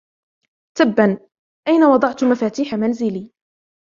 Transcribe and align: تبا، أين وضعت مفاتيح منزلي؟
تبا، 0.77 1.19
أين 1.67 1.83
وضعت 1.83 2.23
مفاتيح 2.23 2.73
منزلي؟ 2.75 3.31